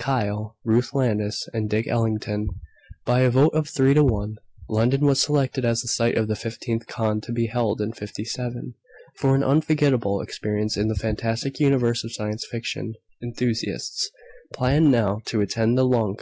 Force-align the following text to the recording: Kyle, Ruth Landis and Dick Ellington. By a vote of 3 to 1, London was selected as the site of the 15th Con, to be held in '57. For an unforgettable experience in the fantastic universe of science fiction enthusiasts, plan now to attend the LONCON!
Kyle, 0.00 0.56
Ruth 0.64 0.94
Landis 0.94 1.46
and 1.52 1.68
Dick 1.68 1.86
Ellington. 1.86 2.48
By 3.04 3.20
a 3.20 3.28
vote 3.28 3.52
of 3.52 3.68
3 3.68 3.92
to 3.92 4.02
1, 4.02 4.36
London 4.66 5.02
was 5.04 5.20
selected 5.20 5.62
as 5.66 5.82
the 5.82 5.88
site 5.88 6.16
of 6.16 6.26
the 6.26 6.32
15th 6.32 6.86
Con, 6.86 7.20
to 7.20 7.30
be 7.32 7.48
held 7.48 7.82
in 7.82 7.92
'57. 7.92 8.72
For 9.18 9.34
an 9.34 9.44
unforgettable 9.44 10.22
experience 10.22 10.78
in 10.78 10.88
the 10.88 10.94
fantastic 10.94 11.60
universe 11.60 12.02
of 12.02 12.14
science 12.14 12.46
fiction 12.46 12.94
enthusiasts, 13.22 14.10
plan 14.54 14.90
now 14.90 15.20
to 15.26 15.42
attend 15.42 15.76
the 15.76 15.84
LONCON! 15.84 16.16